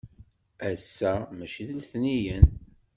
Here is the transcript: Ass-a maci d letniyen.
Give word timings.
Ass-a 0.69 1.13
maci 1.37 1.63
d 1.67 1.69
letniyen. 1.73 2.47